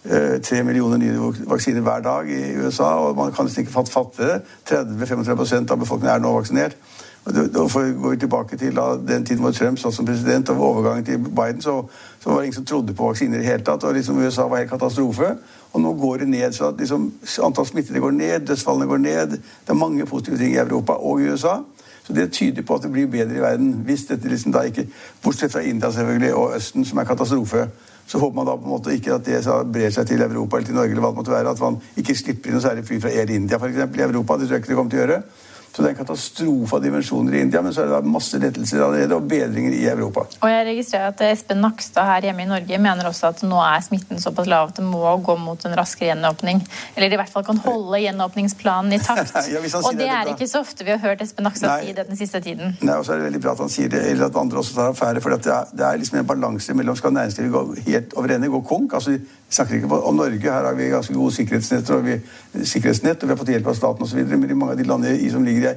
Eh, 0.04 0.40
tre 0.42 0.64
millioner 0.64 0.98
nye 0.98 1.34
vaksiner 1.46 1.84
hver 1.86 2.02
dag 2.02 2.30
i 2.32 2.56
USA, 2.58 2.96
og 3.04 3.18
man 3.18 3.34
kan 3.36 3.46
nesten 3.46 3.66
ikke 3.66 3.84
fatte 3.92 4.24
det. 4.24 4.42
30-35 4.72 5.72
av 5.72 5.78
befolkningen 5.84 6.16
er 6.16 6.24
nå 6.24 6.32
vaksinert. 6.40 6.78
Da 7.26 7.44
går 7.46 8.10
vi 8.10 8.18
tilbake 8.18 8.58
til 8.58 8.80
den 9.08 9.26
tiden 9.26 9.44
hvor 9.44 9.52
Trump 9.54 9.78
satt 9.78 9.94
som 9.94 10.08
president, 10.08 10.50
og 10.50 10.62
overgangen 10.62 11.06
til 11.06 11.20
Biden, 11.20 11.62
så, 11.62 11.84
så, 12.20 12.30
var 12.30 12.40
det 12.40 12.48
ingen 12.48 12.56
som 12.56 12.66
trodde 12.66 12.96
på 12.98 13.12
vaksiner 13.12 13.38
i 13.38 13.44
det 13.44 13.46
hele 13.52 13.64
tatt. 13.64 13.84
og 13.84 13.94
liksom 13.94 14.18
USA 14.18 14.48
var 14.48 14.58
helt 14.58 14.72
katastrofe. 14.72 15.36
Og 15.74 15.82
nå 15.82 15.94
går 15.94 16.18
det 16.18 16.28
ned, 16.28 16.52
så 16.52 16.72
at 16.72 16.80
liksom, 16.80 17.12
antall 17.44 17.68
smittede 17.68 18.00
går 18.00 18.12
ned, 18.12 18.40
dødsfallene 18.48 18.88
går 18.88 18.98
ned. 18.98 19.28
Det 19.38 19.70
er 19.70 19.74
mange 19.74 20.06
positive 20.06 20.38
ting 20.38 20.56
i 20.56 20.58
Europa 20.58 20.94
og 20.94 21.22
i 21.22 21.30
USA. 21.30 21.60
Så 22.04 22.14
det 22.14 22.32
tyder 22.34 22.66
på 22.66 22.76
at 22.76 22.84
det 22.84 22.92
blir 22.92 23.08
bedre 23.12 23.38
i 23.38 23.44
verden. 23.44 23.74
Hvis 23.86 24.08
dette 24.10 24.30
liksom 24.30 24.54
da 24.56 24.66
ikke, 24.66 24.88
Bortsett 25.24 25.52
fra 25.54 25.62
India 25.62 25.92
selvfølgelig, 25.92 26.34
og 26.34 26.56
Østen, 26.56 26.86
som 26.86 26.98
er 26.98 27.04
katastrofe. 27.04 27.68
Så 28.08 28.20
håper 28.20 28.36
man 28.36 28.48
da 28.48 28.56
på 28.56 28.66
en 28.66 28.74
måte 28.74 28.94
ikke 28.96 29.14
at 29.14 29.26
det 29.26 29.44
brer 29.74 29.94
seg 29.94 30.08
til 30.08 30.22
Europa 30.22 30.58
eller 30.58 30.68
til 30.68 30.76
Norge. 30.76 30.90
eller 30.90 31.02
hva 31.02 31.14
det 31.14 31.16
måtte 31.22 31.32
være, 31.32 31.50
At 31.50 31.60
man 31.60 31.78
ikke 31.98 32.16
slipper 32.16 32.50
inn 32.50 32.58
noe 32.58 32.62
særlig 32.62 32.86
fly 32.86 33.00
fra 33.00 33.10
Air 33.10 33.30
India 33.30 33.58
for 33.58 33.68
eksempel, 33.68 34.00
i 34.00 34.04
Europa. 34.04 34.38
Det 34.38 34.48
tror 34.48 34.56
jeg 34.56 34.64
ikke 34.64 34.74
det 34.74 34.76
kommer 34.76 34.92
til 34.92 35.00
å 35.00 35.06
gjøre. 35.06 35.24
Så 35.72 35.82
det 35.82 35.88
er 35.88 35.94
en 35.94 36.00
katastrofe 36.02 36.76
av 36.76 36.84
dimensjoner 36.84 37.38
i 37.38 37.42
India, 37.46 37.62
men 37.64 37.72
så 37.72 37.86
er 37.86 37.94
det 37.94 38.12
masse 38.12 38.40
lettelser 38.42 38.82
allerede 38.84 39.16
og 39.16 39.28
bedringer 39.32 39.72
i 39.72 39.86
Europa. 39.88 40.26
Og 40.44 40.52
jeg 40.52 40.66
registrerer 40.68 41.14
at 41.14 41.24
Espen 41.30 41.62
Nakstad 41.64 42.10
her 42.10 42.28
hjemme 42.28 42.44
i 42.44 42.50
Norge 42.50 42.80
mener 42.84 43.08
også 43.08 43.30
at 43.30 43.44
nå 43.48 43.62
er 43.64 43.86
smitten 43.86 44.20
såpass 44.20 44.50
lav 44.52 44.74
at 44.74 44.82
det 44.82 44.86
må 44.86 45.02
gå 45.24 45.38
mot 45.40 45.64
en 45.68 45.78
raskere 45.80 46.12
gjenåpning. 46.12 46.60
Eller 46.98 47.16
i 47.16 47.20
hvert 47.22 47.32
fall 47.32 47.46
kan 47.48 47.62
holde 47.64 48.02
gjenåpningsplanen 48.04 48.98
i 48.98 49.00
takt. 49.00 49.32
ja, 49.54 49.64
og 49.80 49.96
det 49.96 50.10
er 50.12 50.34
ikke 50.34 50.50
så 50.52 50.66
ofte 50.66 50.88
vi 50.88 50.92
har 50.92 51.00
hørt 51.06 51.24
Espen 51.24 51.48
Nakstad 51.48 51.86
si 51.86 51.96
det 51.96 52.08
den 52.10 52.20
siste 52.20 52.44
tiden. 52.44 52.76
Nei, 52.82 52.98
og 52.98 53.08
så 53.08 53.16
er 53.16 53.22
det 53.22 53.30
veldig 53.30 53.44
bra 53.46 53.56
at 53.56 53.64
han 53.64 53.72
sier 53.72 53.92
det, 53.94 54.04
eller 54.12 54.28
at 54.28 54.42
andre 54.44 54.60
også 54.60 54.76
tar 54.76 54.92
affære. 54.92 55.24
For 55.24 55.38
det 55.38 55.56
er, 55.56 55.72
det 55.72 55.88
er 55.88 56.04
liksom 56.04 56.20
en 56.20 56.28
balanse 56.34 56.76
mellom 56.76 57.00
skal 57.00 57.16
næringslivet 57.16 57.56
gå 57.56 57.64
helt 57.88 58.18
over 58.20 58.36
ende, 58.36 58.52
gå 58.52 58.62
konk. 58.68 59.00
altså 59.00 59.16
vi 59.16 59.22
snakker 59.56 59.76
ikke 59.76 59.96
om 59.96 60.16
Norge. 60.16 60.40
Her 60.40 60.66
har 60.68 60.74
vi 60.74 60.92
ganske 60.92 61.14
gode 61.14 61.34
sikkerhetsnett, 61.36 61.90
og 61.90 62.06
vi, 62.06 62.20
sikkerhetsnett, 62.64 63.24
og 63.24 63.28
vi 63.30 63.34
har 63.34 63.40
fått 63.40 63.52
hjelp 63.52 63.68
av 63.68 63.76
staten 63.76 64.06
osv. 64.06 64.22
Men 64.32 64.50
i 64.50 64.56
mange 64.56 64.76
av 64.76 64.80
de 64.80 64.88
landene 64.88 65.32
som 65.32 65.44
ligger 65.44 65.61
i, 65.62 65.76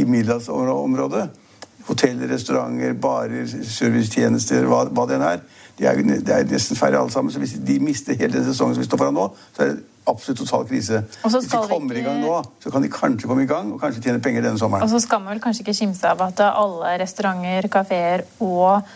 i 0.00 0.04
middelhavsområdet 0.04 1.26
hoteller, 1.86 2.28
restauranter, 2.34 2.94
barer, 2.98 3.46
servicetjenester, 3.46 4.66
hva, 4.66 4.86
hva 4.90 5.06
det 5.06 5.18
enn 5.18 5.26
er. 5.26 5.44
De 5.76 5.84
er, 5.86 6.00
det 6.02 6.32
er 6.32 6.48
nesten 6.50 6.78
færre 6.78 6.98
alle 6.98 7.12
sammen. 7.12 7.32
Så 7.32 7.42
hvis 7.42 7.58
de 7.62 7.76
mister 7.84 8.16
hele 8.16 8.38
den 8.38 8.46
sesongen 8.48 8.74
som 8.74 8.82
vi 8.82 8.88
står 8.88 9.02
foran 9.02 9.16
nå, 9.16 9.28
så 9.54 9.62
er 9.62 9.74
det 9.74 9.84
absolutt 10.06 10.40
total 10.40 10.66
krise. 10.66 11.02
Hvis 11.22 11.48
de 11.50 11.60
kommer 11.68 11.98
ikke... 11.98 12.02
i 12.02 12.06
gang 12.06 12.22
nå, 12.22 12.36
så 12.62 12.72
kan 12.72 12.84
de 12.84 12.90
kanskje 12.92 13.30
komme 13.30 13.44
i 13.44 13.50
gang 13.50 13.72
og 13.74 13.80
kanskje 13.82 14.02
tjene 14.06 14.22
penger 14.24 14.46
denne 14.46 14.58
sommeren. 14.58 14.86
Og 14.86 14.90
så 14.90 15.02
skal 15.02 15.22
man 15.22 15.34
vel 15.34 15.42
kanskje 15.44 15.66
ikke 15.66 15.76
kimse 15.82 16.10
av 16.10 16.22
at 16.26 16.42
alle 16.46 16.94
restauranter, 17.02 17.68
kafeer 17.72 18.24
og 18.40 18.86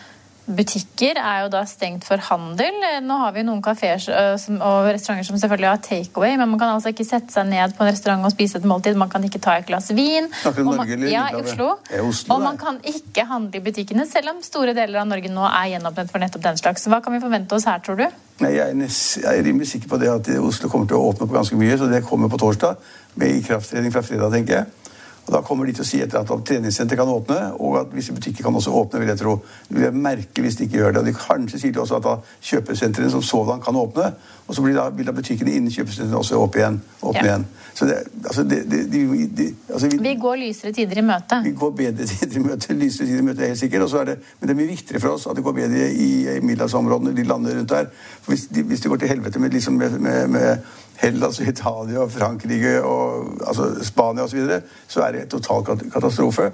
Butikker 0.55 1.17
er 1.19 1.43
jo 1.45 1.51
da 1.53 1.61
stengt 1.69 2.05
for 2.07 2.21
handel. 2.29 2.77
Nå 3.05 3.17
har 3.21 3.33
vi 3.35 3.43
noen 3.47 3.61
kafeer 3.63 4.01
og 4.11 4.89
restauranter 4.89 5.27
som 5.27 5.39
selvfølgelig 5.39 5.69
har 5.69 5.81
takeaway, 5.85 6.35
men 6.39 6.51
man 6.53 6.59
kan 6.61 6.73
altså 6.75 6.91
ikke 6.93 7.05
sette 7.07 7.33
seg 7.33 7.47
ned 7.49 7.75
på 7.77 7.85
en 7.85 7.91
restaurant 7.91 8.27
og 8.27 8.33
spise 8.33 8.59
et 8.59 8.67
måltid. 8.67 8.99
Man 8.99 9.11
kan 9.11 9.23
ikke 9.27 9.41
ta 9.43 9.57
et 9.59 9.69
glass 9.69 9.91
vin. 9.95 10.29
Du 10.43 10.63
Norge 10.67 10.97
ja, 11.11 11.27
i 11.31 11.39
Oslo. 11.39 11.71
Oslo 12.01 12.35
og 12.35 12.43
man 12.43 12.59
kan 12.61 12.81
ikke 12.87 13.25
handle 13.29 13.61
i 13.61 13.63
butikkene, 13.65 14.07
selv 14.09 14.33
om 14.35 14.43
store 14.45 14.75
deler 14.77 15.01
av 15.01 15.09
Norge 15.09 15.31
nå 15.31 15.45
er 15.47 15.71
gjenåpnet 15.75 16.11
for 16.11 16.23
nettopp 16.23 16.45
den 16.45 16.59
slags. 16.61 16.87
Hva 16.91 17.01
kan 17.03 17.15
vi 17.15 17.23
forvente 17.23 17.57
oss 17.57 17.67
her, 17.69 17.81
tror 17.85 17.99
du? 18.01 18.05
Nei, 18.41 18.55
jeg, 18.57 18.91
er 19.21 19.31
er 19.31 19.43
rimelig 19.45 19.71
sikker 19.73 19.91
på 19.91 19.99
det 20.01 20.09
at 20.11 20.29
Oslo 20.41 20.69
kommer 20.71 20.89
til 20.89 20.97
å 20.97 21.11
åpne 21.11 21.27
opp 21.27 21.35
ganske 21.35 21.57
mye, 21.59 21.77
så 21.77 21.89
det 21.91 22.03
kommer 22.07 22.31
på 22.31 22.39
torsdag. 22.41 22.79
Med 23.21 23.41
ikrafttredning 23.41 23.93
fra 23.93 24.03
fredag, 24.05 24.31
tenker 24.33 24.61
jeg. 24.61 24.90
Og 25.31 25.37
Da 25.37 25.41
kommer 25.47 25.65
de 25.65 25.71
til 25.71 25.85
å 25.85 25.87
si 25.87 26.01
etter 26.03 26.19
at 26.19 26.31
treningssenter 26.47 26.97
kan 26.99 27.07
åpne, 27.07 27.53
og 27.63 27.77
at 27.79 27.93
visse 27.95 28.11
butikker 28.11 28.43
kan 28.43 28.55
også 28.55 28.73
åpne. 28.75 28.99
vil 28.99 29.07
jeg 29.07 29.17
tro. 29.17 29.37
Det 29.69 29.77
vil 29.77 29.83
jeg 29.83 29.93
merke 29.95 30.41
hvis 30.43 30.57
de 30.59 30.63
ikke 30.67 30.77
gjør 30.77 30.91
det. 30.91 30.99
Og 30.99 31.05
de 31.05 31.13
kanskje 31.13 31.59
sier 31.59 31.71
de 31.71 31.79
også 31.79 32.01
at 32.01 32.03
da 32.03 32.17
kjøpesentrene 32.49 33.11
som 33.11 33.23
sådan 33.23 33.61
kan 33.63 33.75
åpne, 33.75 34.11
og 34.47 34.55
så 34.55 34.61
blir 34.61 34.75
da, 34.75 34.89
vil 34.89 35.07
da 35.07 35.15
butikkene 35.15 35.53
innen 35.55 35.71
kjøpesentrene 35.71 36.17
også 36.19 36.35
åpne 36.35 36.59
igjen, 36.59 36.81
åpne 37.01 37.23
ja. 37.23 37.29
igjen. 37.29 37.45
Så 37.73 37.85
det, 37.87 37.95
altså 38.25 38.43
det, 38.43 38.59
det, 38.71 38.81
de, 38.91 39.27
de, 39.37 39.47
altså 39.69 39.87
vi, 39.87 39.97
vi, 40.03 40.15
går 40.19 40.35
lysere 40.35 40.73
tider 40.75 40.99
i 40.99 41.05
møte. 41.07 41.39
Vi 41.45 41.55
går 41.55 41.71
bedre 41.79 42.07
tider 42.11 42.35
i 42.35 42.43
møte, 42.43 42.75
lysere 42.75 43.07
tider 43.07 43.23
i 43.23 43.27
møte, 43.29 43.47
helt 43.47 43.63
sikkert. 43.63 43.87
Og 43.87 43.89
så 43.93 44.03
er 44.03 44.11
det, 44.11 44.17
men 44.39 44.49
det 44.49 44.55
er 44.57 44.59
mye 44.59 44.73
viktigere 44.73 44.99
for 44.99 45.15
oss 45.15 45.29
at 45.31 45.39
det 45.39 45.45
går 45.47 45.55
bedre 45.61 45.87
i, 45.93 46.11
i 46.27 46.43
middelhavsområdene, 46.43 47.15
de 47.15 47.23
landene 47.23 47.55
rundt 47.61 47.71
der. 47.71 47.87
For 48.19 48.35
hvis, 48.35 48.49
hvis 48.51 48.83
det 48.83 48.91
går 48.91 49.05
til 49.05 49.13
helvete 49.15 49.39
med, 49.39 49.55
liksom 49.55 49.79
med, 49.79 49.99
med, 49.99 50.27
med 50.35 50.57
Hellas, 51.01 51.39
Italia, 51.41 52.05
Frankrike, 52.09 52.75
og, 52.85 53.39
altså 53.47 53.71
Spania 53.85 54.27
osv., 54.27 54.35
så, 54.35 54.37
videre, 54.37 54.61
så 54.87 55.05
er 55.05 55.17
det 55.17 55.29
total 55.31 55.65
katastrofe. 55.65 56.51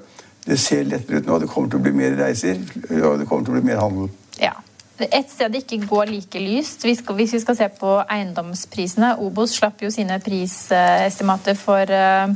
Det 0.47 0.59
ser 0.59 0.87
lettere 0.87 1.19
ut 1.19 1.27
nå. 1.27 1.41
Det 1.43 1.49
kommer 1.51 1.71
til 1.71 1.81
å 1.81 1.83
bli 1.83 1.95
mer 1.97 2.15
reiser, 2.21 2.61
og 3.01 3.19
det 3.19 3.27
kommer 3.27 3.43
til 3.43 3.53
å 3.53 3.57
bli 3.57 3.67
mer 3.67 3.81
handel. 3.83 4.07
Ja. 4.39 4.53
Et 4.97 5.29
sted 5.29 5.51
det 5.53 5.65
ikke 5.65 5.85
går 5.85 6.09
like 6.09 6.39
lyst, 6.41 6.85
hvis 6.87 7.03
vi 7.05 7.41
skal 7.43 7.57
se 7.59 7.67
på 7.77 7.91
eiendomsprisene 8.01 9.11
Obos 9.21 9.53
slapp 9.59 9.83
jo 9.83 9.91
sine 9.93 10.17
prisestimater 10.23 11.53
for 11.59 11.91
uh, 11.93 12.31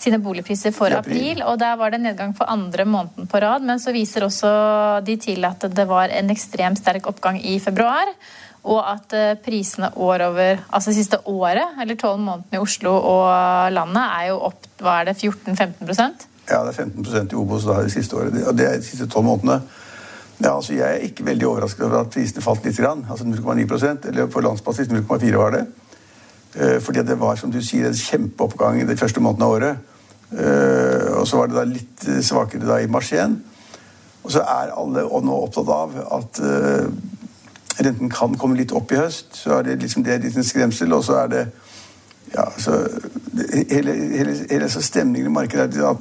sine 0.00 0.20
boligpriser 0.22 0.72
for 0.72 0.94
april, 0.96 1.42
og 1.44 1.58
der 1.60 1.76
var 1.76 1.92
det 1.92 2.00
nedgang 2.00 2.32
for 2.36 2.48
andre 2.48 2.86
måneden 2.88 3.28
på 3.28 3.42
rad. 3.42 3.66
Men 3.66 3.82
så 3.82 3.92
viser 3.92 4.24
også 4.24 4.52
de 5.04 5.18
til 5.20 5.44
at 5.44 5.66
det 5.76 5.86
var 5.90 6.14
en 6.14 6.32
ekstremt 6.32 6.80
sterk 6.80 7.10
oppgang 7.10 7.40
i 7.42 7.58
februar. 7.60 8.14
Og 8.68 8.80
at 8.84 9.14
eh, 9.16 9.36
prisene 9.40 9.88
år 9.96 10.26
over, 10.26 10.64
altså 10.68 10.92
siste 10.92 11.20
året, 11.28 11.78
eller 11.80 11.96
tolv 11.96 12.20
månedene 12.20 12.58
i 12.58 12.60
Oslo 12.60 12.92
og 12.92 13.72
landet, 13.72 14.02
er 14.04 14.26
jo 14.28 14.40
opp 14.50 14.68
hva 14.80 15.00
er 15.00 15.10
det, 15.10 15.16
14-15% 15.16 16.26
Ja, 16.50 16.60
det 16.66 16.74
er 16.74 16.84
15% 16.84 17.32
i 17.32 17.38
Obos 17.40 17.64
da, 17.68 17.78
det 17.84 17.92
siste 17.94 18.16
året. 18.18 18.36
Og 18.44 18.56
det 18.58 18.66
er 18.66 18.80
de 18.80 18.84
siste 18.84 19.08
tolv 19.08 19.30
månedene. 19.30 19.60
Ja, 20.40 20.54
altså 20.56 20.74
Jeg 20.74 20.88
er 20.88 21.04
ikke 21.04 21.24
veldig 21.24 21.46
overrasket 21.46 21.84
over 21.84 22.00
at 22.00 22.12
prisene 22.12 22.44
falt 22.44 22.64
litt. 22.64 22.76
Grann, 22.80 23.04
altså 23.10 23.28
0,9% 23.28 24.08
eller 24.08 24.28
på 24.32 24.40
landsbasis 24.44 24.88
0,4 24.88 25.36
var 25.36 25.56
det. 25.56 25.66
Eh, 26.54 26.80
fordi 26.80 27.04
det 27.06 27.20
var 27.20 27.36
som 27.36 27.52
du 27.52 27.60
sier, 27.62 27.88
en 27.88 27.96
kjempeoppgang 27.96 28.80
i 28.80 28.88
de 28.88 28.96
første 28.96 29.20
månedene 29.20 29.46
av 29.46 29.56
året. 29.56 29.76
Eh, 30.30 31.06
og 31.20 31.28
så 31.28 31.40
var 31.40 31.50
det 31.50 31.58
da 31.58 31.64
litt 31.68 32.08
svakere 32.24 32.68
da 32.68 32.80
i 32.80 32.88
mars 32.90 33.12
igjen. 33.12 33.38
Og 34.24 34.32
så 34.32 34.44
er 34.44 34.74
alle 34.76 35.06
nå 35.08 35.36
opptatt 35.44 35.68
av 35.72 35.96
at 36.18 36.40
renten 37.78 38.10
kan 38.10 38.34
komme 38.38 38.56
litt 38.56 38.72
opp 38.72 38.92
i 38.92 38.98
høst. 39.00 39.36
Så 39.36 39.58
er 39.58 39.62
det 39.62 39.80
liksom 39.82 40.04
det 40.04 40.20
litt 40.22 40.36
en 40.36 40.44
skremsel, 40.44 40.92
og 40.92 41.04
så 41.04 41.22
er 41.24 41.26
det 41.26 41.46
ja, 42.34 42.44
så 42.58 42.88
Hele, 43.70 43.92
hele, 43.92 44.34
hele 44.50 44.68
stemningen 44.68 45.30
i 45.30 45.32
markedet 45.32 45.76
er, 45.76 45.96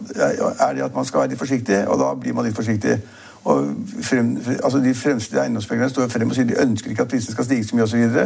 er 0.60 0.74
det 0.74 0.82
at 0.82 0.96
man 0.96 1.06
skal 1.06 1.20
være 1.20 1.30
litt 1.30 1.40
forsiktig, 1.40 1.88
og 1.88 2.00
da 2.00 2.14
blir 2.20 2.34
man 2.34 2.46
litt 2.46 2.56
forsiktig. 2.56 3.00
Og 3.44 3.68
frem, 4.02 4.38
altså 4.64 4.80
De 4.80 4.94
fremste 4.94 5.42
eiendomsmeglerne 5.42 5.90
står 5.90 6.08
frem 6.08 6.30
og 6.30 6.36
sier 6.36 6.46
de 6.46 6.62
ønsker 6.62 6.90
ikke 6.90 7.02
at 7.02 7.08
prisene 7.08 7.34
skal 7.34 7.46
stige 7.46 7.64
så 7.64 7.76
mye 7.76 7.84
osv. 7.84 8.20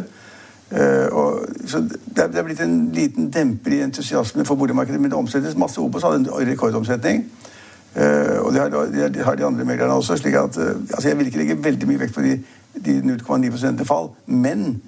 Uh, 0.73 1.07
og, 1.11 1.45
så 1.67 1.79
det 1.79 1.99
det 2.15 2.37
er, 2.39 2.43
blitt 2.43 2.61
en 2.63 2.91
liten 2.93 3.29
demper 3.33 3.71
i 3.71 3.81
entusiasmen 3.83 4.45
for 4.45 4.55
boligmarkedet. 4.55 5.01
Men 5.01 5.11
det 5.11 5.17
omsettes 5.17 5.57
masse. 5.57 5.81
Obos 5.81 6.03
hadde 6.03 6.15
en 6.15 6.51
rekordomsetning. 6.51 7.25
Uh, 7.93 8.41
og 8.41 8.53
det 8.53 8.61
har 8.61 8.69
de, 9.13 9.23
har 9.23 9.35
de 9.37 9.45
andre 9.45 9.65
meglerne 9.69 9.93
også. 9.93 10.17
slik 10.17 10.33
at 10.33 10.57
uh, 10.57 10.75
altså 10.93 11.07
Jeg 11.09 11.17
vil 11.17 11.27
ikke 11.29 11.37
legge 11.43 11.63
veldig 11.63 11.87
mye 11.87 11.99
vekt 12.01 12.15
på 12.15 12.23
de 12.25 12.39
de 12.73 13.01
0,9% 13.01 13.85
fall. 13.85 14.09
Men 14.25 14.81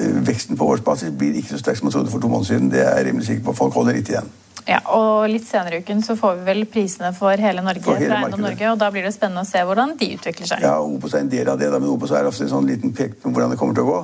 øh, 0.00 0.26
veksten 0.26 0.56
på 0.56 0.64
årsbasis 0.64 1.10
blir 1.18 1.34
ikke 1.34 1.48
så 1.48 1.58
sterk 1.58 1.76
som 1.76 1.86
man 1.86 1.92
trodde 1.92 2.10
for 2.10 2.20
to 2.20 2.28
måneder 2.28 2.46
siden. 2.46 2.70
Det 2.70 2.80
er 2.80 2.96
jeg 2.96 3.06
rimelig 3.06 3.26
sikker 3.26 3.44
på. 3.44 3.52
Folk 3.52 3.74
holder 3.74 3.98
litt 3.98 4.08
igjen. 4.08 4.30
Ja, 4.68 4.78
og 4.94 5.28
Litt 5.30 5.46
senere 5.48 5.78
i 5.78 5.82
uken 5.82 6.02
så 6.06 6.14
får 6.18 6.36
vi 6.38 6.44
vel 6.46 6.64
prisene 6.70 7.10
for 7.14 7.34
hele 7.34 7.62
Norge 7.66 7.82
for 7.82 7.98
hele 7.98 8.10
fra 8.12 8.20
Eiendom 8.22 8.44
Norge. 8.46 8.70
og 8.70 8.78
Da 8.78 8.90
blir 8.94 9.02
det 9.06 9.14
spennende 9.14 9.42
å 9.42 9.48
se 9.48 9.62
hvordan 9.66 9.96
de 9.98 10.10
utvikler 10.14 10.46
seg. 10.46 10.62
Ja, 10.62 10.76
Obos 10.80 11.14
er 11.14 11.24
en 11.24 11.30
del 11.32 11.48
av 11.50 11.58
det, 11.58 11.70
da, 11.72 11.80
men 11.82 11.90
Obos 11.90 12.14
er 12.14 12.28
ofte 12.30 12.46
en 12.46 12.52
sånn 12.52 12.68
liten 12.70 12.94
pek 12.94 13.16
på 13.22 13.30
hvordan 13.30 13.50
det 13.50 13.58
kommer 13.58 13.74
til 13.74 13.88
å 13.88 13.90
gå. 13.90 14.00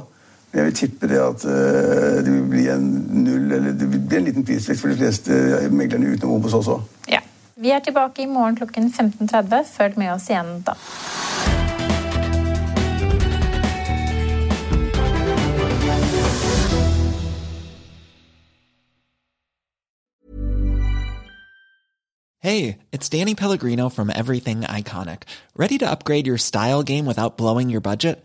Men 0.50 0.62
jeg 0.62 0.68
vil 0.70 0.76
tippe 0.80 1.10
det 1.10 1.20
at 1.20 1.42
det 1.44 2.32
vil 2.32 2.46
bli 2.50 2.66
en 2.72 2.86
null, 3.22 3.52
eller 3.52 3.74
det 3.76 3.90
vil 3.92 4.00
bli 4.00 4.18
en 4.18 4.28
liten 4.30 4.46
prisvekst 4.48 4.82
for 4.82 4.90
de 4.90 4.98
fleste 4.98 5.40
meglerne 5.70 6.14
utenom 6.16 6.38
Obos 6.40 6.56
også. 6.58 6.80
Ja. 7.12 7.17
Vi 7.60 7.70
er 7.70 7.78
tilbake 7.78 8.22
i 8.22 8.26
morgen 8.26 8.56
klokken 8.56 8.84
15.30. 8.84 9.56
Følg 9.76 9.98
med 9.98 10.12
oss 10.12 10.28
igjen 10.30 10.60
da. 10.66 10.74
Hey, 22.40 22.78
it's 22.92 23.08
Danny 23.08 23.34
Pellegrino 23.34 23.88
from 23.88 24.10
Everything 24.10 24.60
Iconic. 24.60 25.22
Ready 25.56 25.78
to 25.78 25.90
upgrade 25.90 26.26
your 26.28 26.38
style 26.38 26.84
game 26.84 27.06
without 27.06 27.36
blowing 27.36 27.70
your 27.70 27.80
budget? 27.80 28.24